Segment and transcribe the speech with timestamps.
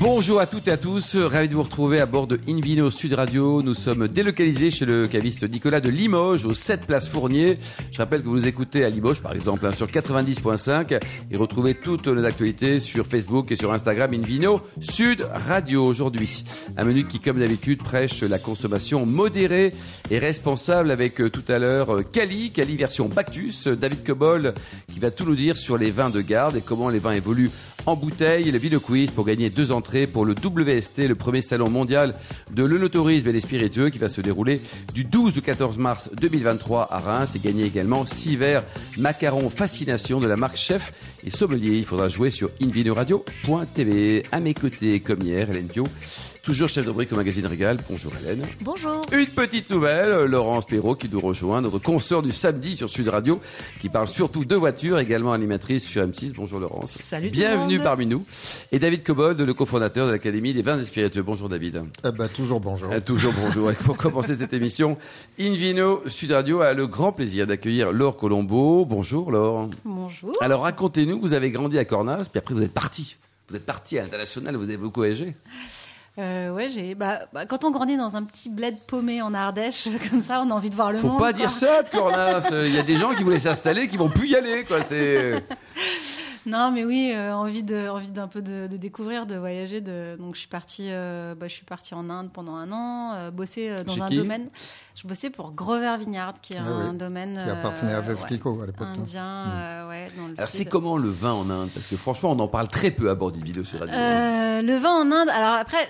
[0.00, 3.12] Bonjour à toutes et à tous, ravi de vous retrouver à bord de Invino Sud
[3.12, 3.62] Radio.
[3.62, 7.58] Nous sommes délocalisés chez le caviste Nicolas de Limoges, au 7 Place Fournier.
[7.92, 10.98] Je rappelle que vous nous écoutez à Limoges, par exemple, hein, sur 90.5
[11.30, 16.42] et retrouvez toutes nos actualités sur Facebook et sur Instagram Invino Sud Radio aujourd'hui.
[16.76, 19.74] Un menu qui, comme d'habitude, prêche la consommation modérée
[20.10, 24.54] et responsable avec euh, tout à l'heure euh, Cali, Cali version Bactus, David Cobol
[24.92, 27.50] qui va tout nous dire sur les vins de garde et comment les vins évoluent
[27.86, 28.50] en bouteille.
[28.50, 32.14] Le Vino Quiz pour gagner deux entrées pour le WST, le premier salon mondial
[32.52, 34.60] de l'œnotourisme et des spiritueux qui va se dérouler
[34.94, 38.62] du 12 au 14 mars 2023 à Reims et gagner également six verres
[38.96, 40.92] macarons fascination de la marque Chef
[41.26, 41.78] et Sommelier.
[41.78, 44.22] Il faudra jouer sur invinoradio.tv.
[44.30, 45.82] À mes côtés, comme hier, Hélène Pio.
[46.48, 47.76] Toujours chef de rubrique au magazine Régal.
[47.90, 48.42] Bonjour Hélène.
[48.62, 49.02] Bonjour.
[49.12, 53.38] Une petite nouvelle, Laurence Perrault qui nous rejoint, notre consoeur du samedi sur Sud Radio,
[53.80, 56.32] qui parle surtout de voitures, également animatrice sur M6.
[56.34, 56.92] Bonjour Laurence.
[56.92, 57.84] Salut tout le Bienvenue monde.
[57.84, 58.24] parmi nous.
[58.72, 61.22] Et David Cobold, le cofondateur de l'Académie des vins et spiritueux.
[61.22, 61.82] Bonjour David.
[62.02, 62.90] Eh ben, toujours bonjour.
[62.92, 63.70] Euh, toujours bonjour.
[63.70, 64.96] Et pour commencer cette émission,
[65.38, 68.86] Invino Sud Radio a le grand plaisir d'accueillir Laure Colombo.
[68.86, 69.68] Bonjour Laure.
[69.84, 70.32] Bonjour.
[70.40, 73.18] Alors racontez-nous, vous avez grandi à Cornas, puis après vous êtes parti.
[73.50, 75.34] Vous êtes parti à l'international, vous avez beaucoup voyagé.
[76.18, 76.94] Euh, ouais, j'ai.
[76.94, 80.50] Bah, bah, quand on grandit dans un petit bled paumé en Ardèche, comme ça, on
[80.50, 81.18] a envie de voir le Faut monde.
[81.18, 81.32] pas quoi.
[81.32, 82.48] dire ça de Cornas.
[82.50, 84.82] Il y a des gens qui voulaient s'installer, qui vont plus y aller, quoi.
[84.82, 85.44] C'est.
[86.48, 89.80] Non, mais oui, euh, envie de, envie d'un peu de, de découvrir, de voyager.
[89.80, 90.16] De...
[90.18, 93.30] Donc, je suis partie, euh, bah, je suis partie en Inde pendant un an, euh,
[93.30, 94.48] bosser euh, dans un domaine.
[94.94, 98.20] Je bossais pour Grover Vineyard, qui est Ah un oui, domaine Qui appartenait à Veuve
[98.20, 98.88] ouais, Clicquot à l'époque.
[98.88, 98.94] hein.
[98.98, 101.68] indien, euh, ouais, dans le Alors c'est comment le vin en Inde?
[101.72, 103.94] Parce que franchement, on en parle très peu à bord d'une vidéo sur radio.
[103.94, 105.86] Euh, le vin en Inde, alors après,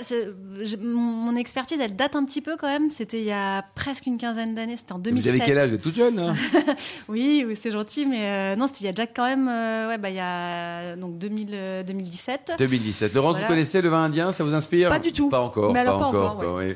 [0.82, 2.90] mon, expertise, elle date un petit peu quand même.
[2.90, 5.30] C'était il y a presque une quinzaine d'années, c'était en vous 2007.
[5.30, 5.68] avez quel âge?
[5.70, 6.34] Vous êtes toute jeune hein?
[7.08, 9.88] Oui, oui, c'est gentil, mais euh, non, c'était il y a déjà quand même, euh,
[9.88, 10.47] ouais, bah il y a
[10.96, 12.52] donc 2000, euh, 2017.
[12.58, 13.14] 2017.
[13.14, 13.46] Laurence, Voilà.
[13.46, 14.32] vous connaissez le vin indien?
[14.32, 14.88] Ça vous inspire?
[14.88, 15.28] Pas du tout.
[15.30, 15.72] Pas encore.
[15.72, 16.74] Mais alors, pas encore, quoi, oui.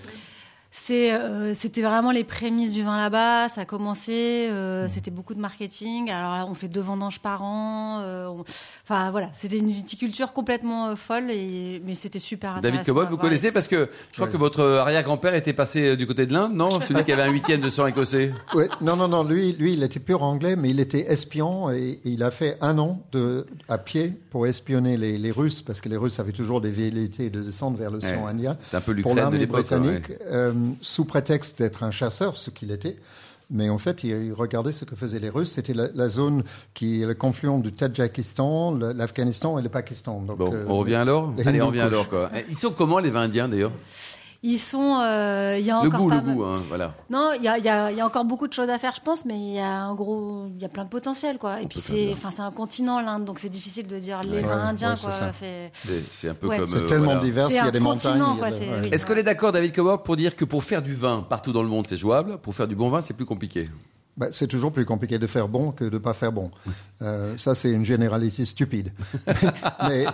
[0.74, 3.50] C'est, euh, c'était vraiment les prémices du vin là-bas.
[3.50, 4.54] Ça a commencé, Mmh.
[4.54, 6.10] euh, c'était beaucoup de marketing.
[6.10, 8.00] Alors là, on fait deux vendanges par an.
[8.00, 8.42] euh, on-
[8.84, 11.82] Enfin voilà, c'était une viticulture complètement euh, folle, et...
[11.84, 12.72] mais c'était super intéressant.
[12.72, 14.32] David Cobol, vous connaissez parce que je crois Ouais.
[14.32, 16.70] que votre arrière-grand-père était passé euh, du côté de l'Inde, non?
[16.80, 18.32] Celui qui avait un huitième de sang écossais.
[18.54, 22.00] Ouais, non, non, non, lui, lui, il était pur anglais, mais il était espion et,
[22.02, 25.82] et il a fait un an de, à pied pour espionner les, les Russes, parce
[25.82, 28.56] que les Russes avaient toujours des velléités de descendre vers l'océan Ouais, Indien.
[28.62, 30.18] C'était un peu Pour l'Ukraine de l'armée britannique, ouais.
[30.80, 32.96] Sous prétexte d'être un chasseur, ce qu'il était.
[33.50, 35.52] Mais en fait, il, regardait ce que faisaient les Russes.
[35.52, 36.42] C'était la, la zone
[36.72, 40.22] qui est le confluent du Tadjikistan, l'Afghanistan et le Pakistan.
[40.22, 42.08] Donc, Bon, euh, on revient alors Allez, on revient alors.
[42.08, 42.30] Quoi.
[42.48, 43.72] Ils sont comment les vins indiens d'ailleurs?
[44.44, 46.94] Ils sont, euh, il y a Le encore goût, pas le mal- goût, hein, voilà.
[47.10, 48.78] Non, il y a, il y, a, il y a encore beaucoup de choses à
[48.78, 51.38] faire, je pense, mais il y a un gros, il y a plein de potentiel,
[51.38, 51.60] quoi.
[51.60, 52.12] Et puis peut faire c'est, bien.
[52.14, 55.00] enfin, c'est un continent l'Inde, donc c'est difficile de dire les Ouais, vins indiens, ouais,
[55.00, 55.12] quoi.
[56.10, 56.58] C'est, un peu Ouais.
[56.58, 56.66] comme.
[56.66, 57.20] C'est euh, tellement voilà.
[57.20, 58.20] divers, il y a un des montagnes.
[58.90, 61.62] Est-ce qu'on est d'accord, David Cobol, pour dire que pour faire du vin partout dans
[61.62, 63.66] le monde, c'est jouable Pour faire du bon vin, c'est plus compliqué?
[64.16, 66.50] Bah, c'est toujours plus compliqué de faire bon que de pas faire bon.
[67.00, 68.92] Euh, ça, c'est une généralité stupide.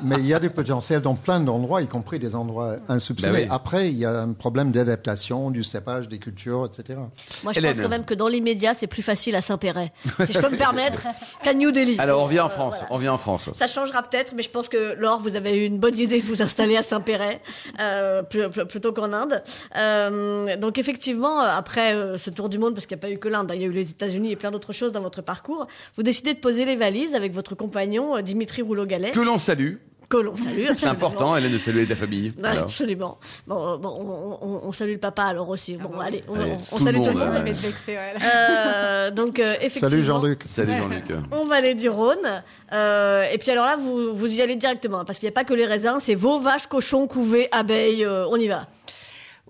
[0.02, 3.32] mais il y a du potentiel dans plein d'endroits, y compris des endroits insoupçonnés.
[3.32, 3.48] Bah oui.
[3.50, 6.98] Après, il y a un problème d'adaptation du cépage, des cultures, etc.
[7.42, 7.72] Moi, je Hélène.
[7.72, 9.92] pense quand même que dans l'immédiat, c'est plus facile à Saint-Péret,
[10.24, 11.06] si je peux me permettre,
[11.42, 11.96] qu'à New Delhi.
[11.98, 12.74] Alors, on revient en Euh, France.
[12.74, 12.86] voilà.
[12.90, 13.50] On revient en France.
[13.54, 16.26] Ça changera peut-être, mais je pense que Laure, vous avez eu une bonne idée de
[16.26, 17.40] vous installer à Saint-Péret
[17.80, 19.42] euh, pl- pl- plutôt qu'en Inde.
[19.76, 23.18] Euh, donc effectivement, après euh, ce tour du monde, parce qu'il n'y a pas eu
[23.18, 25.22] que l'Inde, hein, il y a eu les États-Unis et plein d'autres choses dans votre
[25.22, 25.66] parcours,
[25.96, 29.74] vous décidez de poser les valises avec votre compagnon euh, Dimitri Rouleau-Galet, Que l'on salue.
[30.08, 30.66] que l'on salue.
[30.78, 32.32] C'est important, Hélène, de saluer ta famille.
[32.38, 32.64] Ouais, Alors.
[32.64, 33.18] absolument.
[33.46, 35.74] Bon, euh, bon, on, on- on salue le papa alors aussi.
[35.76, 38.14] Bon, allez, on, Allez, on- tout salue tout le monde, euh, ouais.
[38.24, 39.90] Euh, donc euh, effectivement.
[39.90, 40.42] Salut Jean-Luc.
[40.46, 41.04] Salut Jean-Luc.
[41.30, 42.42] On va aller du Rhône.
[42.72, 45.34] Euh, et puis alors là, vous, vous y allez directement, hein, parce qu'il n'y a
[45.34, 48.66] pas que les raisins, c'est vos vaches, cochons, couvées, abeilles, euh, on y va.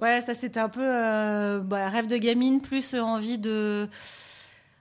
[0.00, 3.88] Ouais, ça c'était un peu euh, bah, rêve de gamine, plus envie de.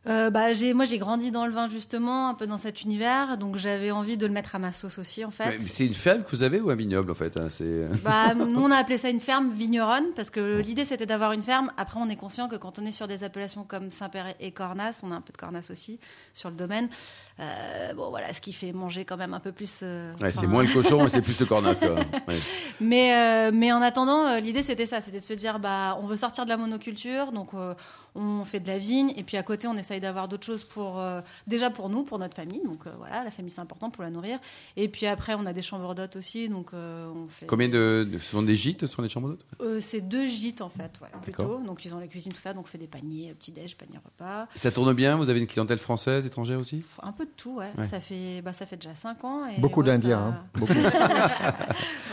[0.07, 3.37] Euh, bah, j'ai, moi, j'ai grandi dans le vin justement, un peu dans cet univers,
[3.37, 5.45] donc j'avais envie de le mettre à ma sauce aussi, en fait.
[5.49, 8.33] Mais C'est une ferme que vous avez ou un vignoble en fait hein, C'est Bah,
[8.35, 11.71] nous, on a appelé ça une ferme vigneronne parce que l'idée c'était d'avoir une ferme.
[11.77, 15.01] Après, on est conscient que quand on est sur des appellations comme Saint-Péret et Cornas,
[15.03, 15.99] on a un peu de Cornas aussi
[16.33, 16.89] sur le domaine.
[17.39, 19.81] Euh, bon, voilà, ce qui fait manger quand même un peu plus.
[19.83, 21.75] euh, Ouais, enfin, c'est moins le cochon et c'est plus le cornas.
[21.75, 21.95] Quoi.
[22.27, 22.35] Ouais.
[22.81, 26.05] Mais, euh, mais en attendant, euh, l'idée c'était ça, c'était de se dire, bah, on
[26.07, 27.73] veut sortir de la monoculture, donc euh,
[28.17, 30.99] on fait de la vigne et puis à côté on essaye d'avoir d'autres choses pour
[30.99, 32.61] euh, déjà pour nous, pour notre famille.
[32.65, 34.39] Donc euh, voilà, la famille c'est important pour la nourrir.
[34.75, 37.45] Et puis après on a des chambres d'hôtes aussi, donc euh, on fait.
[37.45, 39.45] Combien de, de- ce sont des gîtes, ce sont des chambres d'hôtes?
[39.61, 41.59] Euh, c'est deux gîtes en fait, ouais, plutôt.
[41.65, 43.97] Donc ils ont la cuisine tout ça, donc on fait des paniers, petit déj, panier
[44.03, 44.47] repas.
[44.55, 45.15] Ça tourne bien?
[45.15, 46.83] Vous avez une clientèle française, étrangère aussi?
[47.03, 47.69] Un peu de tout, ouais.
[47.77, 47.85] Ouais.
[47.85, 49.45] Ça fait bah ça fait déjà cinq ans.
[49.47, 50.33] Et Beaucoup ouais, d'Indiens.
[50.33, 50.73] ça- hein, beaucoup.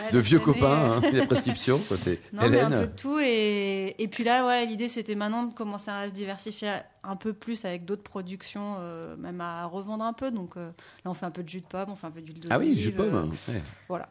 [0.05, 1.79] Ouais, De vieux copains, hein, des prescriptions.
[1.89, 2.81] quoi, C'est mais un peu Hélène.
[2.83, 3.19] de tout.
[3.21, 7.33] Et, et puis là, ouais, l'idée, c'était maintenant de commencer à se diversifier un peu
[7.33, 10.31] plus avec d'autres productions, euh, même à revendre un peu.
[10.31, 10.69] Donc euh,
[11.05, 12.53] là, on fait un peu de jus de pomme, on fait un peu d'huile d'olive.
[12.53, 13.31] Ah oui, jus de euh, pomme.
[13.49, 13.63] ouais.
[13.89, 14.09] Voilà.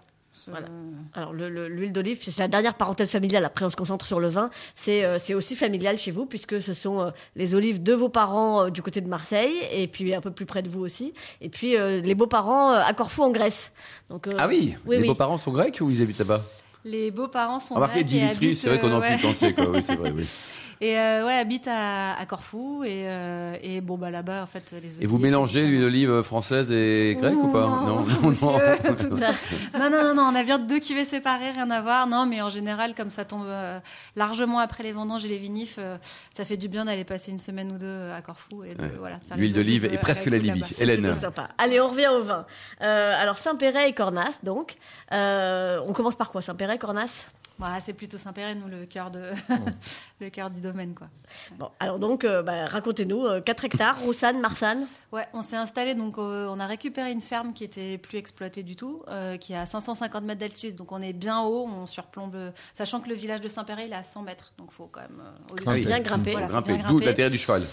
[0.48, 0.66] Voilà.
[0.68, 3.46] Euh, Alors le- le- l'huile d'olive, c'est la dernière parenthèse familiale.
[3.46, 4.50] Après, on se concentre sur le vin.
[4.76, 8.10] C'est euh, c'est aussi familial chez vous puisque ce sont euh, les olives de vos
[8.10, 11.14] parents euh, du côté de Marseille et puis un peu plus près de vous aussi.
[11.40, 13.74] Et puis euh, les beaux-parents euh, à Corfou en Grèce.
[14.10, 15.08] Donc euh, Ah oui, oui, Les oui.
[15.08, 16.42] beaux-parents sont grecs ou ils habitent là-bas?
[16.84, 19.16] Les beaux-parents sont Remarquez, grecs et Dimitri, habitent, c'est vrai qu'on euh, pu ouais.
[19.16, 19.54] le penser.
[19.54, 19.70] Quoi.
[19.70, 20.28] Oui, c'est vrai, oui.
[20.84, 22.84] Et euh, ouais, habitent à, à Corfou.
[22.84, 26.70] Et, euh, et bon, bah là-bas, en fait, les Et vous mélangez l'huile d'olive française
[26.74, 28.48] et grecque ou pas Non, monsieur,
[28.98, 29.16] tout-
[29.80, 32.06] non, non, non, non, on a bien deux cuvées séparées, rien à voir.
[32.06, 33.80] Non, mais en général, comme ça tombe euh,
[34.18, 35.96] largement après les vendanges et les vinifs, euh,
[36.36, 38.66] ça fait du bien d'aller passer une semaine ou deux à Corfou.
[38.66, 38.92] Et de, Ouais.
[39.00, 40.64] voilà, faire L'huile d'olive euh, presque la Libye.
[40.82, 41.14] Hélène.
[41.14, 41.48] Sympa.
[41.58, 42.46] Allez, on revient au vin.
[42.82, 44.76] Euh, alors Saint-Péret et Cornas, donc.
[45.14, 47.28] Euh, on commence par quoi Saint-Péret, Cornas?
[47.66, 49.32] Voilà, c'est plutôt Saint-Péret, nous, le cœur, de...
[50.20, 50.94] le cœur du domaine.
[50.94, 51.08] Quoi.
[51.58, 53.26] Bon, alors donc, euh, bah, racontez-nous.
[53.26, 54.86] euh, 4 hectares, Roussanne, Marsanne.
[55.14, 58.64] Ouais, on s'est installé, donc euh, on a récupéré une ferme qui était plus exploitée
[58.64, 60.76] du tout, euh, qui est à 550 mètres d'altitude.
[60.76, 62.36] Donc on est bien haut, on surplombe,
[62.74, 64.52] sachant que le village de Saint-Péret, il est à 100 mètres.
[64.58, 65.68] Donc il faut quand même euh, au-dessus.
[65.70, 65.78] Ah.
[65.78, 66.32] Bien grimper.
[66.34, 67.62] Voilà, Grimper, bien d'où l'intérêt du cheval.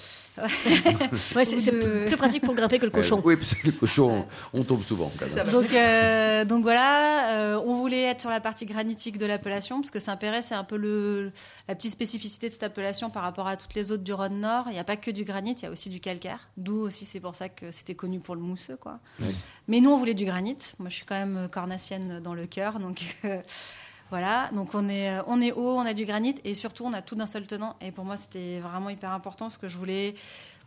[1.37, 3.21] Ouais, c'est de- plus pratique pour grimper que le cochon.
[3.25, 5.11] Oui, parce que le cochon, on tombe souvent.
[5.19, 5.49] quand même.
[5.51, 9.91] Donc, euh, donc voilà, euh, on voulait être sur la partie granitique de l'appellation, parce
[9.91, 11.32] que Saint-Péret, c'est un peu le,
[11.69, 14.65] la petite spécificité de cette appellation par rapport à toutes les autres du Rhône Nord.
[14.69, 16.49] Il n'y a pas que du granit, il y a aussi du calcaire.
[16.56, 18.77] D'où aussi, c'est pour ça que c'était connu pour le mousseux.
[18.77, 19.00] Quoi.
[19.69, 20.59] Mais nous, on voulait du granit.
[20.79, 23.17] Moi, je suis quand même cornassienne dans le cœur, donc...
[23.25, 23.41] euh,
[24.11, 26.93] Voilà, donc on est, euh, on est haut, on a du granit et surtout on
[26.93, 27.77] a tout d'un seul tenant.
[27.81, 30.17] Et pour moi, c'était vraiment hyper important parce que je voulais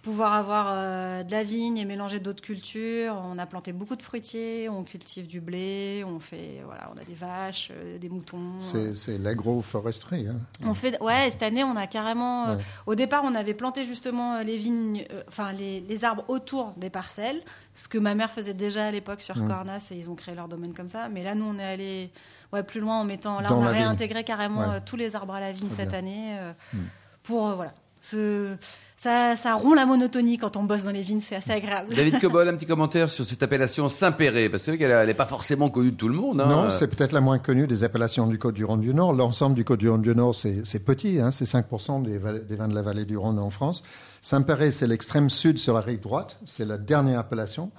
[0.03, 3.15] pouvoir avoir euh, de la vigne et mélanger d'autres cultures.
[3.25, 7.05] On a planté beaucoup de fruitiers, on cultive du blé, on fait, voilà, on a
[7.05, 8.59] des vaches, euh, des moutons.
[8.59, 10.27] C'est c'est l'agroforesterie.
[10.27, 10.35] Hein.
[10.65, 12.49] On fait, ouais, cette année, on a carrément.
[12.49, 12.63] euh, Ouais.
[12.85, 16.73] Au départ, on avait planté justement euh, les vignes, euh, enfin les, les arbres autour
[16.75, 17.41] des parcelles,
[17.73, 19.47] ce que ma mère faisait déjà à l'époque sur Mm.
[19.47, 21.07] Cornas et ils ont créé leur domaine comme ça.
[21.09, 22.11] Mais là, nous, on est allé
[22.51, 23.39] ouais, plus loin en mettant.
[23.39, 23.83] Là, Dans on a vigne.
[23.83, 24.75] réintégré carrément Ouais.
[24.75, 25.99] euh, tous les arbres à la vigne Très cette bien.
[25.99, 26.77] année euh, Mm.
[27.23, 27.73] pour euh, voilà.
[28.01, 28.57] Ce,
[29.03, 31.93] ça, ça rompt la monotonie quand on bosse dans les vignes, c'est assez agréable.
[31.93, 35.13] David Cobol, un petit commentaire sur cette appellation Saint-Péret, parce que c'est vrai qu'elle n'est
[35.13, 36.39] pas forcément connue de tout le monde.
[36.39, 36.47] hein.
[36.47, 39.13] Non, c'est peut-être la moins connue des appellations du Côte-du-Rhône du Nord.
[39.13, 42.17] L'ensemble du Côte-du-Rhône du Nord, c'est petit, hein, c'est 5% des,
[42.47, 43.83] des vins de la vallée du Rhône en France.
[44.21, 47.71] Saint-Péret, c'est l'extrême sud sur la rive droite, c'est la dernière appellation,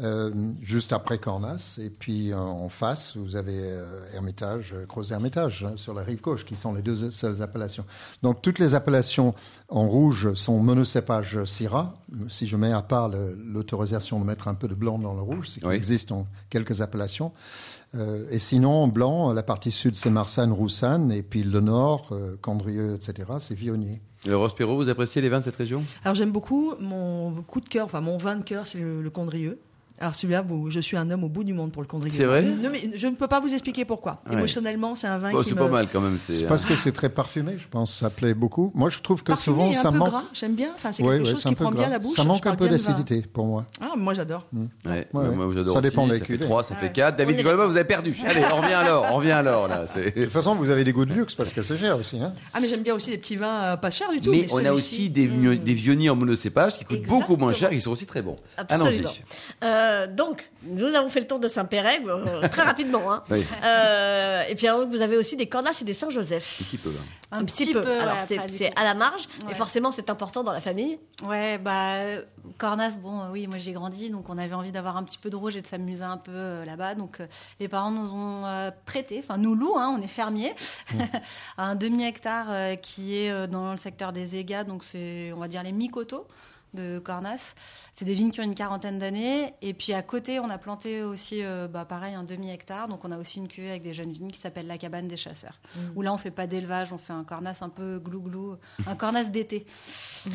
[0.00, 1.78] euh, juste après Cornas.
[1.82, 6.20] Et puis euh, en face, vous avez euh, Hermitage, euh, Gros-Hermitage, hein, sur la rive
[6.20, 7.84] gauche, qui sont les deux seules appellations.
[8.22, 9.34] Donc toutes les appellations
[9.68, 11.94] en rouge sont monocépage Syrah.
[12.28, 15.48] Si je mets à part l'autorisation de mettre un peu de blanc dans le rouge,
[15.50, 15.74] ce qui Oui.
[15.74, 17.32] existe en quelques appellations.
[17.94, 22.08] Euh, et sinon, en blanc, la partie sud, c'est Marsanne, Roussanne, et puis le nord,
[22.12, 24.02] euh, Condrieu, etc., c'est Viognier.
[24.26, 25.82] Le Rospero, vous appréciez les vins de cette région?
[26.04, 29.10] Alors j'aime beaucoup mon coup de cœur, enfin mon vin de cœur, c'est le, le
[29.10, 29.58] Condrieu.
[30.00, 32.12] Alors celui-là, je suis un homme au bout du monde pour le Condrieu.
[32.12, 32.42] C'est vrai?
[32.42, 34.22] Non, mais Je ne peux pas vous expliquer pourquoi.
[34.28, 34.34] Ouais.
[34.34, 35.60] Émotionnellement, c'est un vin Bon, qui C'est me...
[35.60, 36.18] pas mal quand même.
[36.24, 38.70] C'est C'est parce que c'est très parfumé, je pense, ça plaît beaucoup.
[38.74, 40.10] Moi, je trouve que Parfumé souvent, et un ça peu manque.
[40.10, 40.70] gras, j'aime bien.
[40.74, 42.14] Enfin, c'est quelque ouais, chose qui prend bien la bouche.
[42.16, 43.66] Ça manque un peu d'acidité pour moi.
[43.80, 44.46] Ah, moi j'adore.
[44.86, 45.88] Ouais, Ouais, moi j'adore Ça aussi.
[45.90, 46.44] dépend des Ça fait cuvées.
[46.44, 46.92] 3, ça fait Ouais.
[46.92, 47.16] 4.
[47.16, 48.16] David Nicolas, vous avez perdu.
[48.26, 49.68] Allez, on revient alors, on revient alors.
[49.68, 49.84] Là.
[49.96, 52.18] De toute façon, vous avez des goûts de luxe parce que c'est cher aussi.
[52.20, 52.32] Hein.
[52.54, 54.30] Ah, mais j'aime bien aussi des petits vins euh, pas chers du tout.
[54.30, 55.56] Mais on a aussi des, Mm.
[55.58, 58.36] des vionniers en monocépage qui coûtent beaucoup moins cher et qui sont aussi très bons.
[58.56, 58.86] Absolument.
[58.88, 59.22] Allons-y.
[59.88, 63.10] Euh, donc, nous avons fait le tour de Saint-Péret, euh, très rapidement.
[63.12, 63.22] Hein.
[63.30, 66.60] Oui, Euh, et puis alors, vous avez aussi des Cornas et des Saint-Joseph.
[66.60, 66.90] un petit peu.
[66.90, 67.04] hein.
[67.30, 67.80] Un, petit, peu.
[68.00, 69.54] Alors, ouais, c'est à la marge, mais Ouais.
[69.54, 70.98] forcément, c'est important dans la famille.
[71.26, 72.22] Ouais, bah,
[72.56, 75.28] Cornas, bon, euh, oui, moi j'ai grandi, donc on avait envie d'avoir un petit peu
[75.28, 76.94] de rouge et de s'amuser un peu euh, là-bas.
[76.94, 77.26] Donc euh,
[77.60, 80.54] les parents nous ont euh, prêté, enfin nous louent, hein, on est fermiers,
[81.58, 85.48] un demi-hectare euh, qui est euh, dans le secteur des Égas, donc c'est, on va
[85.48, 86.26] dire, les mi-coteaux
[86.74, 87.54] de Cornas.
[87.92, 89.54] C'est des vignes qui ont une quarantaine d'années.
[89.62, 92.88] Et puis à côté, on a planté aussi, euh, bah, pareil, un demi-hectare.
[92.88, 95.16] Donc on a aussi une cuvée avec des jeunes vignes qui s'appelle la cabane des
[95.16, 95.58] chasseurs.
[95.96, 98.56] Où là, on fait pas d'élevage, on fait un Cornas un peu glou-glou,
[98.86, 99.66] un Cornas d'été.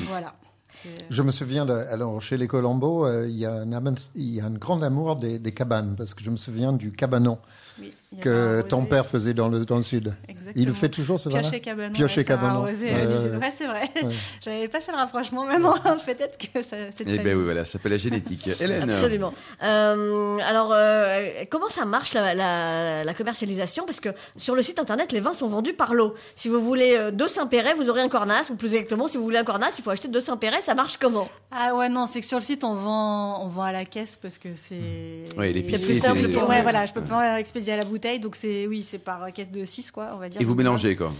[0.08, 0.34] voilà.
[0.76, 4.34] C'est- Je me souviens, de, alors chez les Colombo, euh, il, y a un, il
[4.36, 7.38] y a un grand amour des, des cabanes parce que je me souviens du cabanon
[7.80, 10.14] Oui, que ton père faisait dans le, dans le sud.
[10.28, 10.54] Exactement.
[10.56, 11.94] Il le fait toujours, ce vin-là Piocher Cabanon.
[11.94, 12.64] Piocher ouais, c'est un Cabanon.
[12.64, 13.90] Ouais, c'est vrai.
[14.04, 14.10] Ouais.
[14.44, 15.74] J'avais pas fait le rapprochement, mais non,
[16.06, 18.48] peut-être que ça, Eh ben oui, voilà, ça s'appelle la génétique.
[18.62, 18.84] Hélène.
[18.90, 19.34] Absolument.
[19.64, 23.86] Euh, alors, euh, comment ça marche la, la- la commercialisation?
[23.86, 26.14] Parce que sur le site internet, les vins sont vendus par lot.
[26.36, 28.50] Si vous voulez euh, deux Saint-Péret, vous aurez un Cornas.
[28.52, 30.62] Ou plus exactement, si vous voulez un Cornas, il faut acheter deux Saint-Péret.
[30.62, 31.30] Ça marche comment?
[31.52, 34.18] Ah ouais, non, c'est que sur le site, on vend, on vend à la caisse
[34.22, 34.76] parce que c'est.
[35.38, 38.68] Oui, C'est plus simple Ouais, voilà, je peux pas expédier à la bouteille, donc c'est,
[38.68, 40.42] oui, c'est par caisse de 6, quoi, on va dire.
[40.42, 41.12] Et vous mélangez, quoi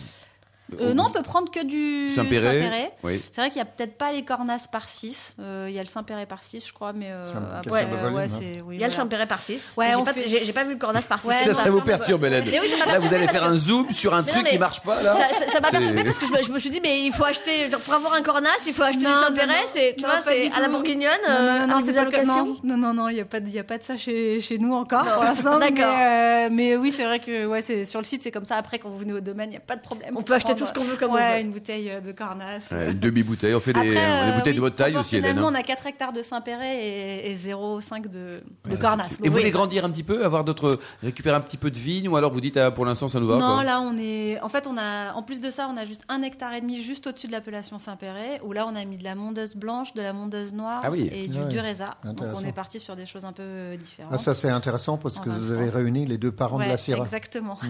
[0.82, 2.94] Euh, non, on peut prendre que du Saint-Péret.
[3.04, 3.22] Oui.
[3.32, 5.36] C'est vrai qu'il y a peut-être pas les cornasses par 6.
[5.68, 7.08] Il y a le Saint-Péret par 6, je crois, mais.
[7.12, 7.24] Euh,
[7.60, 8.28] après, euh, volume, ouais, hein.
[8.40, 8.90] oui, Il y a le voilà.
[8.92, 9.76] Saint-Péret par 6.
[9.78, 11.28] Ouais, j'ai, pas, fait- pas vu le Cornas par 6.
[11.28, 12.44] Ouais, Ça, non, ça non, vous non, perturbe, Hélène.
[12.46, 12.52] Oui,
[12.88, 14.82] Là, vous allez faire que- un zoom sur un Mais non, truc mais qui marche
[14.82, 15.14] pas, là
[15.48, 17.70] Ça, m'a perturbé parce que je me, je me suis dit, mais il faut acheter,
[17.70, 19.48] genre, pour avoir un Cornas, il faut acheter Non, du non, Saint-Péret.
[19.48, 19.68] non.
[19.68, 21.94] C'est, tu Non, vois, pas c'est à la bourguignonne, Non, non, euh, non, non, c'est
[21.94, 22.64] pas le.
[22.68, 24.40] Non, non, non, il n'y a, pas de- il y a pas de ça chez,
[24.42, 25.12] chez nous encore, Non.
[25.16, 25.60] pour l'instant.
[25.60, 25.76] D'accord.
[25.98, 28.56] Mais, euh, mais oui, c'est vrai que ouais, c'est, sur le site, c'est comme ça.
[28.58, 30.14] Après, quand vous venez au domaine, il n'y a pas de problème.
[30.18, 31.42] On peut acheter tout ce qu'on veut comme on ouais, veut.
[31.42, 32.72] une bouteille euh, de cornasse.
[32.72, 33.54] Ouais, Une demi-bouteille.
[33.56, 35.38] On fait des, Après, des euh, bouteilles oui, de votre taille aussi, Hélène.
[35.38, 35.44] hein.
[35.46, 38.28] On a 4 hectares de Saint-Péret et, et 0,5 de,
[38.70, 39.14] de cornasse.
[39.14, 41.78] Et Donc, vous voulez grandir un petit peu, avoir d'autres, récupérer un petit peu de
[41.78, 43.64] vigne, ou alors vous dites ah, pour l'instant ça nous va Non, quoi.
[43.64, 44.40] là, on est.
[44.42, 45.14] En fait, on a.
[45.14, 47.80] En plus de ça, on a juste un hectare et demi juste au-dessus de l'appellation
[47.80, 50.92] Saint-Péret, où là, on a mis de la mondeuse blanche, de la mondeuse noire Ah
[50.92, 51.10] oui.
[51.12, 51.46] et du Ah.
[51.46, 51.96] Dureza.
[52.04, 54.14] Donc, on est parti sur des choses un peu euh, différentes.
[54.14, 56.70] Ah, ça, c'est intéressant parce que vous de avez réuni les deux parents de Ouais,
[56.70, 57.04] la Syrah.
[57.04, 57.58] Exactement.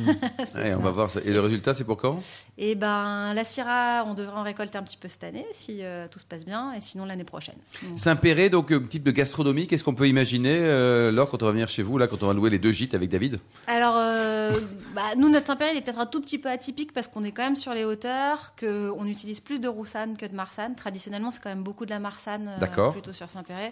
[0.56, 1.20] Ouais, on va voir ça.
[1.24, 2.18] Et le résultat, c'est pour quand?
[2.58, 6.08] Et ben, la Syrah, on devrait en récolter un petit peu cette année si euh,
[6.12, 7.56] tout se passe bien, et sinon l'année prochaine.
[7.96, 11.54] Saint-Péret, donc euh, type de gastronomie, qu'est-ce qu'on peut imaginer euh, Laure, quand on va
[11.54, 13.40] venir chez vous, là, quand on va louer les deux gîtes avec David?
[13.68, 14.52] Alors, euh,
[14.96, 17.32] bah, nous, notre Saint-Péret, il est peut-être un tout petit peu atypique parce qu'on est
[17.32, 20.76] quand même sur les hauteurs, qu'on utilise plus de roussanne que de marsanne.
[20.76, 23.72] Traditionnellement, c'est quand même beaucoup de la marsanne euh, plutôt sur Saint-Péret.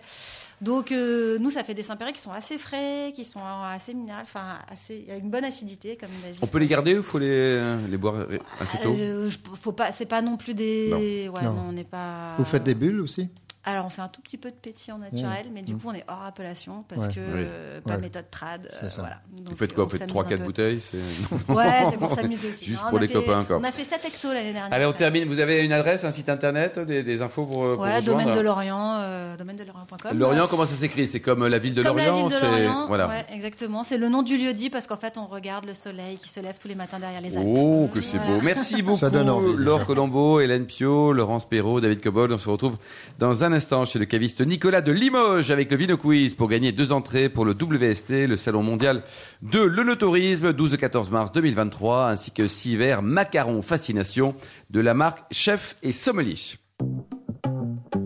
[0.61, 4.23] Donc, euh, nous, ça fait des Saint-Péret qui sont assez frais, qui sont assez minérales,
[4.23, 6.37] enfin, assez, il y a une bonne acidité, comme David.
[6.41, 8.15] On peut les garder ou il faut les, les boire
[8.59, 8.90] assez tôt?
[8.95, 11.29] Je- faut pas, c'est pas non plus des.
[11.33, 11.53] Ouais, Non.
[11.53, 12.35] non, on n'est pas.
[12.37, 13.29] Vous faites des bulles aussi?
[13.63, 16.03] Alors, on fait un tout petit peu de pétillant naturel, mais du coup, on est
[16.07, 17.13] hors appellation parce Ouais.
[17.13, 17.25] que Oui.
[17.45, 18.01] euh, pas Ouais.
[18.01, 18.65] méthode trad.
[18.65, 19.01] Euh, ça.
[19.01, 19.17] voilà.
[19.45, 20.43] Vous faites quoi Vous faites s'amuse 3-4 un peu.
[20.45, 20.81] bouteilles
[21.49, 22.65] Ouais, c'est pour s'amuser aussi.
[22.65, 23.57] Juste Non, pour les fait- copains, quoi.
[23.59, 24.73] On a fait 7 hectos l'année dernière.
[24.73, 25.25] Allez, on termine.
[25.25, 28.31] Vous avez une adresse, un site internet, des, des infos pour, euh, pour Ouais, domaine
[28.31, 30.17] de Lorient, euh, domaine de Lorient.com.
[30.17, 31.05] Lorient, comment ça s'écrit?
[31.05, 33.07] C'est comme euh, la ville de Comme la Lorient ville de c'est- Lorient, Voilà.
[33.09, 33.83] ouais, exactement.
[33.83, 36.39] C'est le nom du lieu dit parce qu'en fait, on regarde le soleil qui se
[36.39, 37.45] lève tous les matins derrière les Alpes.
[37.47, 38.41] Oh, que c'est beau.
[38.41, 39.05] Merci beaucoup.
[39.57, 42.31] Laure Colombo, Hélène Pio, Laurence Perrault, David Cobold.
[42.31, 42.77] On se retrouve
[43.19, 46.71] dans un instant chez le caviste Nicolas de Limoges avec le Vino Quiz pour gagner
[46.71, 49.03] deux entrées pour le WST, le salon mondial
[49.41, 54.35] de l'œnotourisme, 12-14 mars 2023, ainsi que six verres macarons fascination
[54.69, 56.35] de la marque Chef et Sommelier.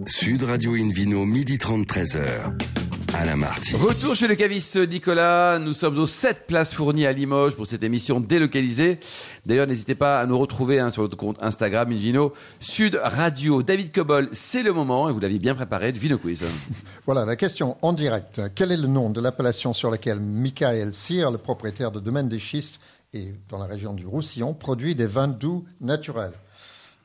[0.05, 2.84] Sud Radio Invino, midi 30, 13h.
[3.17, 3.75] Alain Marty.
[3.77, 5.57] Retour chez le caviste Nicolas.
[5.57, 8.99] Nous sommes aux 7 places fournies à Limoges pour cette émission délocalisée.
[9.45, 13.63] D'ailleurs, n'hésitez pas à nous retrouver hein, sur notre compte Instagram Invino Sud Radio.
[13.63, 16.43] David Cobol, c'est le moment et vous l'aviez bien préparé de Vino Quiz.
[17.05, 18.41] Voilà la question en direct.
[18.53, 22.39] Quel est le nom de l'appellation sur laquelle Michael Cyr, le propriétaire de Domaine des
[22.39, 22.81] Schistes
[23.13, 26.33] et dans la région du Roussillon, produit des vins doux naturels?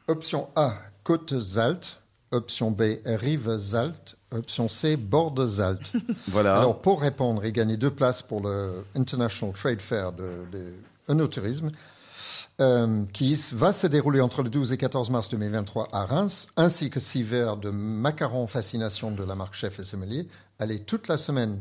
[0.09, 0.75] Option A,
[1.05, 1.99] Côtes-Altes.
[2.33, 4.17] Option B, Rives-Altes.
[4.33, 5.93] Option C, Bordes-Altes.
[6.29, 6.59] Voilà.
[6.59, 10.73] Alors, pour répondre et gagner deux places pour le International Trade Fair de, de
[11.09, 11.71] œnotourisme,
[12.61, 16.91] euh, qui va se dérouler entre le 12 et 14 mars 2023 à Reims, ainsi
[16.91, 21.17] que six verres de macarons fascination de la marque Chef et Sommelier, allez toute la
[21.17, 21.61] semaine,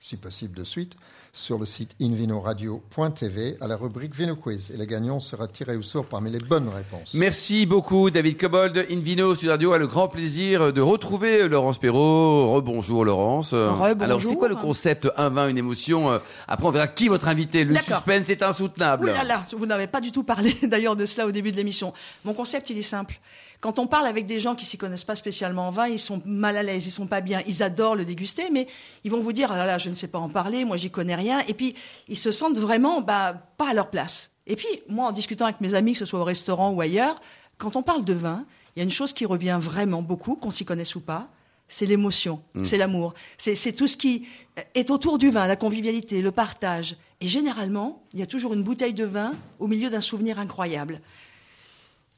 [0.00, 0.96] si possible de suite,
[1.34, 4.70] sur le site invinoradio.tv à la rubrique Vino Quiz.
[4.70, 7.14] Et le gagnant sera tiré au sort parmi les bonnes réponses.
[7.14, 8.86] Merci beaucoup, David Cobold.
[8.90, 12.52] Invino Sud Radio a le grand plaisir de retrouver Laurence Perrault.
[12.52, 13.54] Rebonjour, Laurence.
[13.54, 14.02] Rebonjour.
[14.02, 17.28] Alors, c'est quoi le concept Un vin, une émotion Euh, Après, on verra qui votre
[17.28, 17.64] invité.
[17.64, 19.04] Le suspense est insoutenable.
[19.04, 21.56] Ouh là là, vous n'avez pas du tout parlé d'ailleurs de cela au début de
[21.56, 21.94] l'émission.
[22.26, 23.18] Mon concept, il est simple.
[23.62, 26.20] Quand on parle avec des gens qui s'y connaissent pas spécialement en vin, ils sont
[26.26, 28.66] mal à l'aise, ils sont pas bien, ils adorent le déguster, mais
[29.04, 30.90] ils vont vous dire ah là là, je ne sais pas en parler, moi j'y
[30.90, 31.76] connais rien, et puis
[32.08, 34.32] ils se sentent vraiment bah pas à leur place.
[34.48, 37.20] Et puis moi, en discutant avec mes amis, que ce soit au restaurant ou ailleurs,
[37.56, 40.50] quand on parle de vin, il y a une chose qui revient vraiment beaucoup, qu'on
[40.50, 41.28] s'y connaisse ou pas,
[41.68, 44.26] c'est l'émotion, c'est l'amour, c'est tout ce qui
[44.74, 46.96] est autour du vin, la convivialité, le partage.
[47.20, 51.00] Et généralement, il y a toujours une bouteille de vin au milieu d'un souvenir incroyable.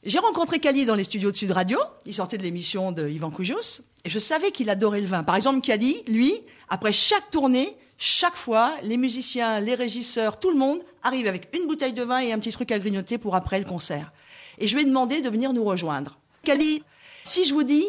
[0.07, 1.79] J'ai rencontré Kali dans les studios de Sud Radio.
[2.05, 3.81] Il sortait de l'émission de Yvan Koujous.
[4.05, 5.23] Et je savais qu'il adorait le vin.
[5.23, 6.35] Par exemple, Kali, lui,
[6.69, 11.67] après chaque tournée, chaque fois, les musiciens, les régisseurs, tout le monde arrive avec une
[11.67, 14.13] bouteille de vin et un petit truc à grignoter pour après le concert.
[14.59, 16.19] Et je lui ai demandé de venir nous rejoindre.
[16.43, 16.83] Kali,
[17.25, 17.87] si je vous dis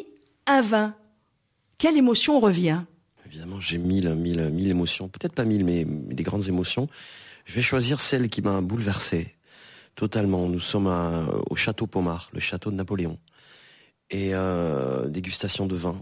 [0.48, 0.96] un vin,
[1.78, 2.80] quelle émotion revient?
[3.26, 5.10] Évidemment, j'ai mille, mille, mille émotions.
[5.10, 6.88] Peut-être pas mille, mais des grandes émotions.
[7.44, 9.35] Je vais choisir celle qui m'a bouleversé.
[9.96, 10.48] Totalement.
[10.48, 13.18] Nous sommes à- au château Pomard, le château de Napoléon.
[14.10, 16.02] Et euh, dégustation de vin.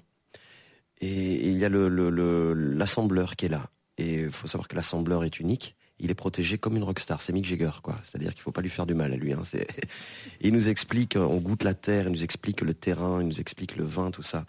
[1.00, 3.70] Et, il y a le- le- le- l'assembleur qui est là.
[3.98, 5.76] Et il faut savoir que l'assembleur est unique.
[6.00, 7.22] Il est protégé comme une rockstar.
[7.22, 7.96] C'est Mick Jagger, quoi.
[8.04, 9.32] C'est-à-dire qu'il ne faut pas lui faire du mal à lui.
[9.34, 9.44] hein.
[10.42, 13.76] Il nous explique, on goûte la terre, il nous explique le terrain, il nous explique
[13.78, 14.46] le vin, tout ça.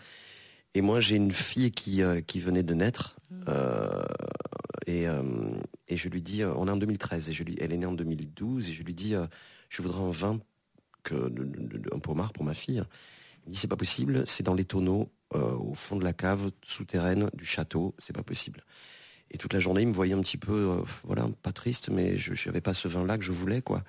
[0.75, 3.17] Et moi, j'ai une fille qui, euh, qui venait de naître.
[3.49, 4.05] euh,
[4.87, 5.23] et, euh,
[5.89, 7.93] et je lui dis, on est en 2013, et je lui, elle est née en
[7.93, 9.15] 2012, et je lui dis,
[9.69, 10.41] je voudrais un vin,
[11.11, 12.83] un pommard pour ma fille.
[13.47, 16.51] Il me dit, c'est pas possible, c'est dans les tonneaux, au fond de la cave
[16.65, 18.65] souterraine du château, c'est pas possible.
[19.31, 22.49] Et toute la journée, il me voyait un petit peu, voilà, pas triste, mais je
[22.49, 23.85] n'avais pas ce vin-là que je voulais, quoi.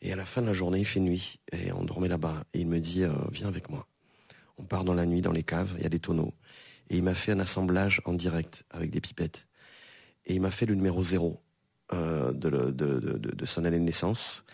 [0.00, 2.44] Et à la fin de la journée, il fait nuit, et on dormait là-bas.
[2.54, 3.86] Et il me dit, viens avec moi.
[4.58, 6.32] On part dans la nuit, dans les caves, il y a des tonneaux.
[6.90, 9.46] Et il m'a fait un assemblage en direct, avec des pipettes.
[10.26, 11.40] Et il m'a fait le numéro zéro
[11.92, 14.44] euh, de, le- de- de- de- de son année de naissance.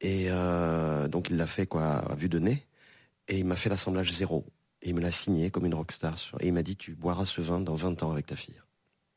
[0.00, 2.64] Et euh, donc il l'a fait quoi, à vue de nez.
[3.28, 4.44] Et il m'a fait l'assemblage zéro.
[4.82, 6.16] Et il me l'a signé comme une rockstar.
[6.40, 8.60] Et il m'a dit, tu boiras ce vin dans 20 ans avec ta fille.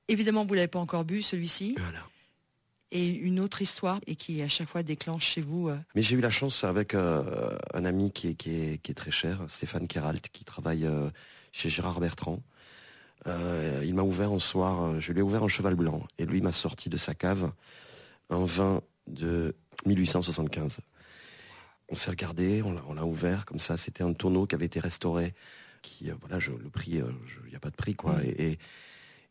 [0.07, 1.75] Évidemment, vous l'avez pas encore bu, celui-ci.
[1.77, 1.99] Voilà.
[2.91, 5.67] Et une autre histoire, et qui à chaque fois déclenche chez vous.
[5.67, 8.91] euh, Mais j'ai eu la chance avec euh, un ami qui est, qui, est, qui
[8.91, 11.09] est très cher, Stéphane Keralt, qui travaille euh,
[11.51, 12.41] chez Gérard Bertrand.
[13.25, 16.53] Il m'a ouvert un soir, je lui ai ouvert un cheval blanc, et lui m'a
[16.53, 17.51] sorti de sa cave
[18.29, 19.53] un vin de
[19.85, 20.79] 1875.
[21.89, 25.33] On s'est regardé, on l'a- ouvert comme ça, c'était un tonneau qui avait été restauré,
[25.81, 28.23] qui, voilà, je, le prix, il n'y a pas de prix, quoi.
[28.23, 28.59] Et, et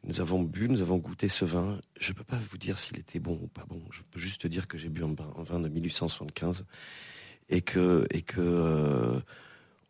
[0.06, 1.80] nous avons bu, nous avons goûté ce vin.
[1.98, 3.82] Je ne peux pas vous dire s'il était bon ou pas bon.
[3.90, 6.64] Je peux juste te dire que j'ai bu un, vin- de 1875
[7.48, 9.20] et que, et que euh,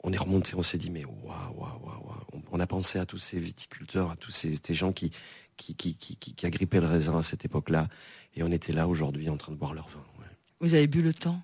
[0.03, 2.03] on est remonté, on s'est dit mais waouh, waouh, waouh.
[2.33, 5.11] On, on a pensé à tous ces viticulteurs, à tous ces, ces gens qui
[5.59, 7.89] qui, qui, qui, qui- qui agrippaient le raisin à cette époque-là,
[8.35, 10.05] et on était là aujourd'hui en train de boire leur vin.
[10.19, 10.27] ouais.
[10.61, 11.43] Vous avez bu le temps?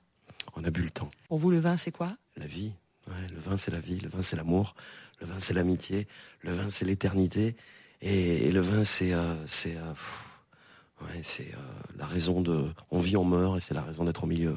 [0.54, 1.10] On a bu le temps.
[1.28, 2.14] Pour vous, le vin, c'est quoi?
[2.36, 2.72] La vie,
[3.08, 4.74] ouais, le vin c'est la vie, le vin c'est l'amour,
[5.20, 6.06] le vin c'est l'amitié,
[6.42, 7.56] le vin c'est l'éternité,
[8.02, 10.24] et, et le vin c'est euh, c'est euh, pff,
[11.02, 14.24] ouais, c'est euh, la raison de, on vit, on meurt, et c'est la raison d'être
[14.24, 14.50] au milieu.
[14.50, 14.56] ouais.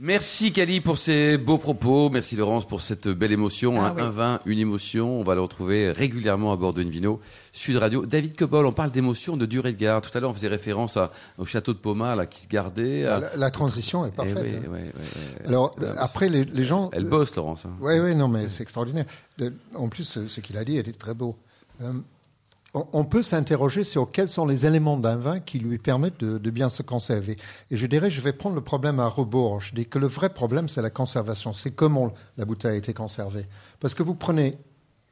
[0.00, 2.08] Merci Cali pour ces beaux propos.
[2.08, 3.82] Merci Laurence pour cette belle émotion.
[3.82, 3.94] Ah hein.
[3.96, 4.02] oui.
[4.02, 5.18] Un vin, une émotion.
[5.18, 7.20] On va le retrouver régulièrement à bord de Invino
[7.52, 8.06] Sud Radio.
[8.06, 10.08] David Cobol, on parle d'émotion, de durée de garde.
[10.08, 13.06] Tout à l'heure, on faisait référence à- au château de Pomard là, qui se gardait.
[13.06, 14.38] à- La, la transition est Eh parfaite.
[14.40, 14.70] oui, hein.
[14.70, 14.92] ouais.
[15.48, 16.90] Alors, Euh, après, les, les gens.
[16.92, 17.66] Elle bosse, Laurence.
[17.66, 17.74] hein.
[17.80, 19.06] Oui, oui, non, mais c'est extraordinaire.
[19.38, 21.36] De- En plus, ce qu'il a dit était très beau.
[21.82, 21.92] Euh,
[22.74, 26.68] on, peut s'interroger sur quels sont les éléments d'un vin qui lui permettent de, bien
[26.68, 27.36] se conserver.
[27.70, 29.60] Et je dirais, je vais prendre le problème à rebours.
[29.60, 31.52] Je dis que le vrai problème, c'est la conservation.
[31.52, 33.46] C'est comment la bouteille a été conservée.
[33.80, 34.58] Parce que vous prenez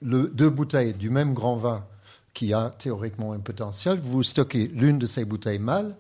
[0.03, 1.87] deux bouteilles du même grand vin
[2.35, 5.97] qui a théoriquement un potentiel, vous stockez l'une de ces bouteilles mal,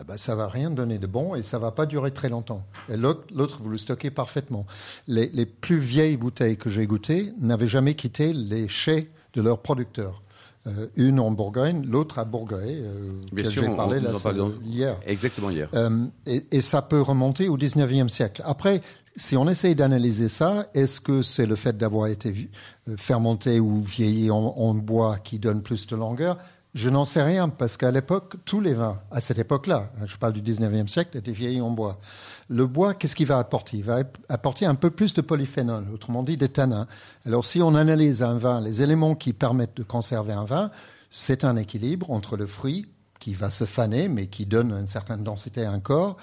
[0.00, 2.64] eh ben, ça va rien donner de bon et ça va pas durer très longtemps.
[2.88, 4.66] Et l'autre, l'autre, vous le stockez parfaitement.
[5.08, 9.62] Les, les plus vieilles bouteilles que j'ai goûtées n'avaient jamais quitté les chais de leurs
[9.62, 10.23] producteurs.
[10.66, 14.12] Euh, une en Bourgogne, l'autre à Bourgogne, euh, Bien que sûr, j'ai on- parlé on
[14.12, 14.96] là, parle dans- hier.
[15.06, 15.68] Exactement hier.
[15.74, 18.40] Euh, et, et ça peut remonter au 19e siècle.
[18.46, 18.80] Après,
[19.14, 22.48] si on essaye d'analyser ça, est-ce que c'est le fait d'avoir été
[22.88, 26.38] euh, fermenté ou vieilli en, en bois qui donne plus de longueur?
[26.74, 30.16] Je n'en sais rien, parce qu'à l'époque, tous les vins, à cette époque-là, hein, je
[30.16, 32.00] parle du 19e siècle, étaient vieillis en bois.
[32.48, 33.76] Le bois, qu'est-ce qu'il va apporter?
[33.76, 36.88] Il va apporter un peu plus de polyphénol, autrement dit des tanins.
[37.26, 40.72] Alors si on analyse un vin, les éléments qui permettent de conserver un vin,
[41.12, 42.86] c'est un équilibre entre le fruit,
[43.20, 46.16] qui va se faner, mais qui donne une certaine densité à un corps,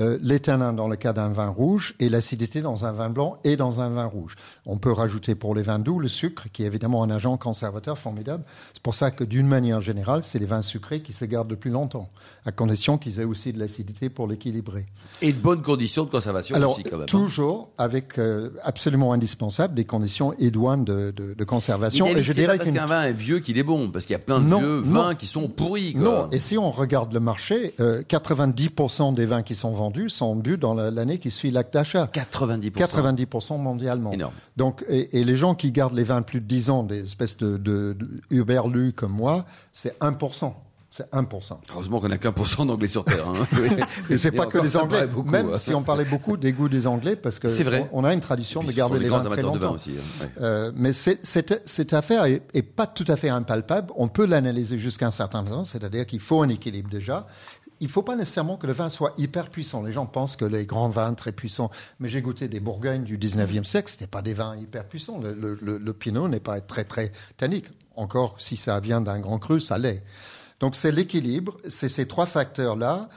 [0.00, 3.36] euh, les tanins dans le cas d'un vin rouge et l'acidité dans un vin blanc
[3.44, 4.36] et dans un vin rouge.
[4.64, 7.98] On peut rajouter pour les vins doux le sucre, qui est évidemment un agent conservateur
[7.98, 8.42] formidable.
[8.72, 11.56] C'est pour ça que d'une manière générale, c'est les vins sucrés qui se gardent le
[11.56, 12.08] plus longtemps,
[12.46, 14.86] à condition qu'ils aient aussi de l'acidité pour l'équilibrer.
[15.20, 17.02] Et de bonnes conditions de conservation Alors, aussi, quand même.
[17.02, 17.06] hein.
[17.06, 22.06] toujours avec euh, absolument indispensable des conditions idoines de, de, de conservation.
[22.06, 24.16] Et, je dirais pas parce qu'un vin est vieux qu'il est bon, parce qu'il y
[24.16, 25.02] a plein de Non, vieux non.
[25.02, 25.92] vins qui sont pourris.
[25.92, 26.02] Quoi.
[26.02, 30.36] Non, et si on regarde le marché, euh, 90% des vins qui sont vendus sont
[30.36, 32.08] bu dans la- l'année qui suit l'acte d'achat.
[32.12, 32.70] 90%.
[32.72, 34.12] 90% mondialement.
[34.12, 34.34] Énorme.
[34.56, 37.36] Donc, et, et les gens qui gardent les vins plus de 10 ans, des espèces
[37.36, 37.96] de, de,
[38.30, 40.52] de comme moi, c'est 1%.
[40.94, 41.56] C'est 1%.
[41.72, 43.26] Heureusement qu'on n'a qu'un pour cent d'anglais sur Terre.
[43.26, 43.46] hein.
[44.10, 45.06] Et c'est pas que les Anglais.
[45.06, 45.58] beaucoup, Même hein.
[45.58, 47.88] si on parlait beaucoup des goûts des Anglais, parce que vrai.
[47.94, 49.74] on, on a une tradition Puis de garder les vins très amateurs de vin longtemps.
[49.76, 49.92] aussi.
[49.92, 50.02] hein.
[50.20, 50.28] Ouais.
[50.42, 53.90] Euh, mais cette, cette affaire est, est pas tout à fait impalpable.
[53.96, 57.26] On peut l'analyser jusqu'à un certain temps, c'est-à-dire qu'il faut un équilibre déjà.
[57.82, 59.82] Il faut pas nécessairement que le vin soit hyper puissant.
[59.82, 61.68] Les gens pensent que les grands vins très puissants.
[61.98, 65.20] Mais j'ai goûté des Bourgognes du 19e siècle, c'était pas des vins hyper puissants.
[65.20, 67.66] Le, Pinot n'est pas très très tannique.
[67.96, 70.04] Encore, si ça vient d'un grand cru, ça l'est.
[70.60, 73.08] Donc c'est l'équilibre, c'est ces trois facteurs-là.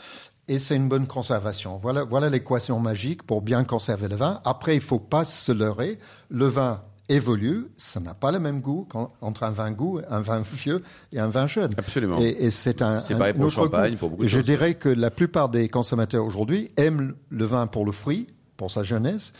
[0.47, 1.78] et c'est une bonne conservation.
[1.78, 4.41] Voilà, voilà l'équation magique pour bien conserver le vin.
[4.45, 5.99] Après, il faut pas se leurrer.
[6.30, 8.87] Le vin évolue, ça n'a pas le même goût
[9.21, 11.71] entre un vin goût, un vin vieux et un vin jeune.
[11.77, 12.17] Absolument.
[12.19, 12.99] Et, c'est un.
[12.99, 16.25] C'est pareil pour le champagne, pour beaucoup de Je dirais que la plupart des consommateurs
[16.25, 19.33] aujourd'hui aiment le vin pour le fruit, pour sa jeunesse,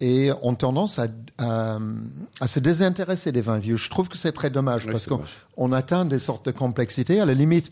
[0.00, 3.76] et ont tendance à, à, se désintéresser des vins vieux.
[3.76, 7.20] Je trouve que c'est très dommage parce qu'on atteint des sortes de complexités.
[7.20, 7.70] À la limite,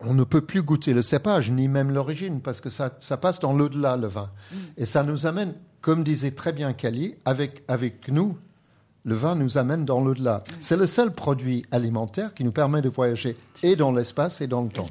[0.00, 3.38] on ne peut plus goûter le cépage, ni même l'origine, parce que ça, ça passe
[3.38, 4.30] dans l'au-delà, le vin.
[4.50, 4.56] Mm.
[4.78, 8.38] Et ça nous amène, comme disait très bien Kelly, avec, avec nous,
[9.04, 10.38] le vin nous amène dans l'au-delà.
[10.38, 10.52] Mm.
[10.60, 14.62] C'est le seul produit alimentaire qui nous permet de voyager et dans l'espace et dans
[14.62, 14.86] le temps.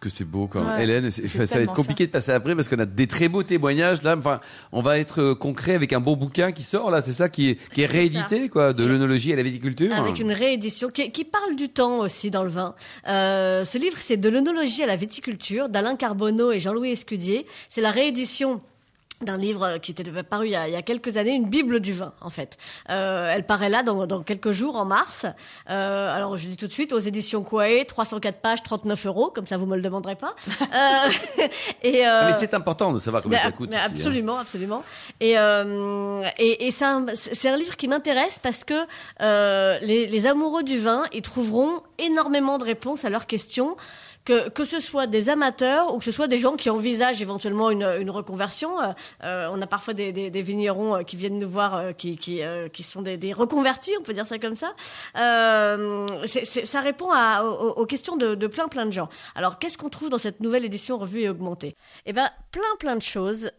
[0.00, 2.84] Que c'est beau quand Hélène, ça va être compliqué de passer après parce qu'on a
[2.84, 4.14] des très beaux témoignages là.
[4.16, 4.40] Enfin,
[4.70, 7.00] on va être euh, concret avec un beau bouquin qui sort là.
[7.00, 9.94] C'est ça qui est, qui est, réédité quoi, de l'œnologie à la viticulture.
[9.94, 12.74] Avec une réédition qui, qui, parle du temps aussi dans le vin.
[13.08, 17.46] Euh, ce livre, c'est de l'œnologie à la viticulture d'Alain Carbonneau et Jean-Louis Escudier.
[17.70, 18.60] C'est la réédition
[19.22, 22.30] d'un livre qui était paru il y, a, quelques années, une Bible du vin, en
[22.30, 22.58] fait.
[22.90, 25.24] Euh, elle paraît là dans, dans, quelques jours, en mars.
[25.70, 29.46] Euh, alors, je dis tout de suite, aux éditions Kouaé, 304 pages, 39 euros, comme
[29.46, 30.34] ça vous me le demanderez pas.
[30.60, 31.44] euh,
[31.82, 33.70] et, euh, mais c'est important de savoir combien ça coûte.
[33.72, 33.80] Hein.
[33.86, 34.84] absolument, absolument.
[35.20, 38.84] Et, euh, et, et c'est un, un, livre qui m'intéresse parce que
[39.84, 43.76] les, les amoureux du vin, ils trouveront énormément de réponses à leurs questions
[44.26, 48.10] que, ce soit des amateurs ou que ce soit des gens qui envisagent éventuellement une,
[48.10, 48.70] reconversion.
[49.22, 52.16] Euh, on a parfois des, vignerons euh, qui viennent nous voir, euh, qui,
[52.82, 54.74] sont des, reconvertis, on peut dire ça comme ça.
[55.14, 57.10] Ça répond
[57.42, 59.08] aux, questions de, plein plein de gens.
[59.36, 61.74] Alors, qu'est-ce qu'on trouve dans cette nouvelle édition revue et augmentée?
[62.04, 63.50] Eh ben, plein plein de choses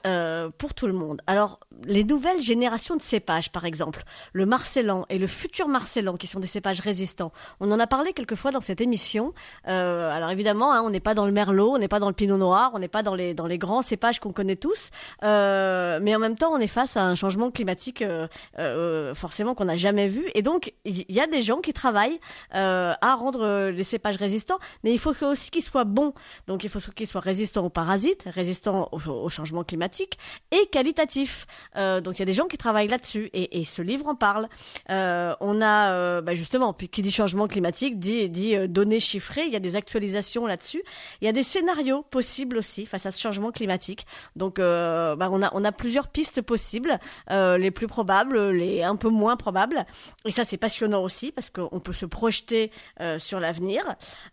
[0.57, 1.21] pour tout le monde.
[1.27, 4.03] Alors, les nouvelles générations de cépages, par exemple,
[4.33, 7.31] le Marcellan et le futur Marcellan, qui sont des cépages résistants.
[7.61, 9.33] On en a parlé quelquefois dans cette émission.
[9.63, 12.37] alors évidemment Hein, on n'est pas dans le merlot, on n'est pas dans le pinot
[12.37, 14.89] noir, on n'est pas dans les dans les grands cépages qu'on connaît tous,
[15.23, 19.53] euh, mais en même temps, on est face à un changement climatique euh, euh, forcément
[19.55, 22.19] qu'on n'a jamais vu, et donc il y, a des gens qui travaillent
[22.51, 26.13] à rendre les cépages résistants, mais il faut aussi qu'ils soient bons.
[26.47, 30.17] Donc il faut qu'ils soient résistants aux parasites, résistants au, changement climatique
[30.51, 31.45] et qualitatifs.
[31.75, 34.47] donc il y a des gens qui travaillent là-dessus, et, ce livre en parle.
[34.89, 39.45] on a bah, justement, qui dit changement climatique dit dit données chiffrées.
[39.45, 40.83] Il y a des actualisations là-dessus.
[41.21, 44.05] Il y a des scénarios possibles aussi face à ce changement climatique.
[44.35, 46.99] Donc, euh, bah, on, a, on a plusieurs pistes possibles,
[47.31, 49.85] euh, les plus probables, les un peu moins probables.
[50.25, 53.83] Et ça, c'est passionnant aussi parce qu'on peut se projeter euh, sur l'avenir.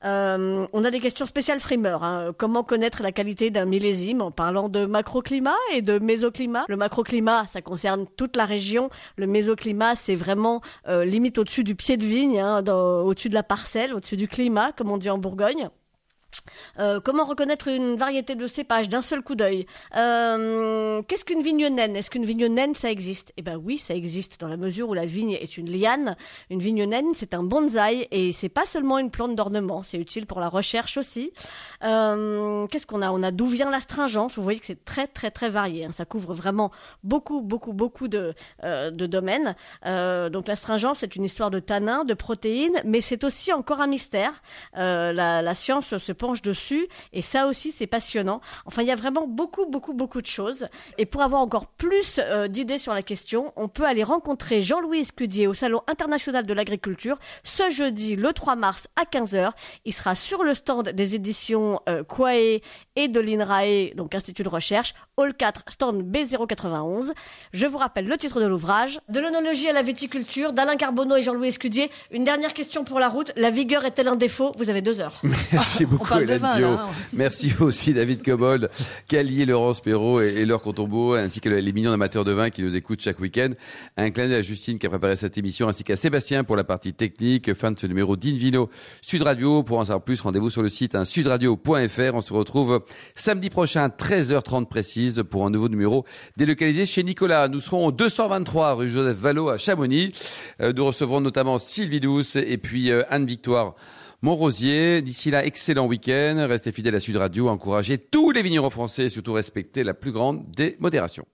[0.03, 2.03] on a des questions spéciales frimeur.
[2.05, 2.33] Hein.
[2.37, 6.65] Comment connaître la qualité d'un millésime en parlant de macroclimat et de mésoclimat?
[6.69, 8.91] Le macroclimat, ça concerne toute la région.
[9.17, 13.95] Le mésoclimat, c'est vraiment limite au-dessus du pied de vigne, hein, au-dessus de la parcelle,
[13.95, 15.69] au-dessus du climat, comme on dit en Bourgogne.
[16.79, 21.69] Euh, comment reconnaître une variété de cépage d'un seul coup d'œil euh, Qu'est-ce qu'une vigne
[21.69, 21.97] naine?
[21.97, 23.33] Est-ce qu'une vigne naine, ça existe?
[23.37, 26.17] Eh ben oui, ça existe dans la mesure où la vigne est une liane.
[26.51, 30.27] Une vigne naine, c'est un bonsaï et c'est pas seulement une plante d'ornement, c'est utile
[30.27, 31.33] pour la recherche aussi.
[31.83, 33.11] Euh, Qu'est-ce qu'on a?
[33.11, 34.37] On a d'où vient l'astringence.
[34.37, 35.87] Vous voyez que c'est très très très varié.
[35.87, 35.93] Hein.
[35.93, 36.71] Ça couvre vraiment
[37.03, 38.35] beaucoup beaucoup beaucoup de,
[38.91, 39.55] domaines.
[39.85, 44.41] Donc l'astringence, c'est une histoire de tanins, de protéines, mais c'est aussi encore un mystère.
[44.75, 48.41] La science se penche dessus et ça aussi c'est passionnant.
[48.67, 50.69] Enfin, il y a vraiment beaucoup beaucoup beaucoup de choses
[50.99, 55.01] et pour avoir encore plus euh, d'idées sur la question, on peut aller rencontrer Jean-Louis
[55.01, 59.53] Escudier au salon international de l'agriculture ce jeudi le 3 mars à 15h.
[59.85, 62.03] Il sera sur le stand des éditions euh,
[62.97, 67.13] et de l'INRAE, donc Institut de recherche, Hall 4, stand B091.
[67.53, 71.23] Je vous rappelle le titre de l'ouvrage, De l'onologie à la viticulture, d'Alain Carbonneau et
[71.23, 71.91] Jean-Louis Escudier.
[72.13, 74.53] Une dernière question pour la route, la vigueur est-elle un défaut?
[74.57, 75.21] Vous avez deux heures.
[75.53, 76.15] Merci beaucoup.
[77.13, 78.71] Merci aussi David Cobold,
[79.09, 82.63] Calier, Laurence Perrault et, et Laure Contombeau, ainsi que les millions d'amateurs de vin qui
[82.63, 83.51] nous écoutent chaque week-end.
[83.97, 86.65] Un clin d'œil à Justine qui a préparé cette émission, ainsi qu'à Sébastien pour la
[86.65, 87.55] partie technique.
[87.55, 89.63] Fin de ce numéro d'Invino Sud Radio.
[89.63, 92.15] Pour en savoir plus, rendez-vous sur le site hein, sudradio.fr.
[92.15, 92.84] On se retrouve
[93.15, 96.05] samedi prochain, 13h30 précise, pour un nouveau numéro
[96.37, 97.49] délocalisé chez Nicolas.
[97.49, 100.13] Nous serons au 223 rue Joseph Vallot à Chamonix.
[100.61, 103.75] Euh, nous recevrons notamment Sylvie Douce et puis euh, Anne-Victoire
[104.23, 105.03] Montrosier.
[105.03, 106.47] D'ici là, excellent week-end.
[106.49, 107.49] Restez fidèles à Sud Radio.
[107.49, 111.27] Encouragez tous les vignerons français et surtout respectez la plus grande des modérations.